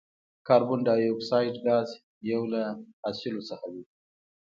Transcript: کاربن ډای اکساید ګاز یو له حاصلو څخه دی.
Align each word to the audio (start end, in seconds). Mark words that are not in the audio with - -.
کاربن 0.47 0.79
ډای 0.85 1.03
اکساید 1.09 1.55
ګاز 1.65 1.89
یو 2.31 2.41
له 2.51 2.61
حاصلو 3.01 3.41
څخه 3.49 3.67
دی. 3.73 3.83